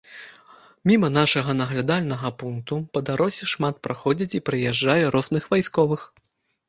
Міма 0.91 1.09
нашага 1.17 1.51
наглядальнага 1.57 2.31
пункту 2.43 2.79
па 2.97 3.05
дарозе 3.09 3.51
шмат 3.55 3.75
праходзіць 3.89 4.33
і 4.41 4.45
праязджае 4.51 5.01
розных 5.17 5.43
вайсковых. 5.53 6.01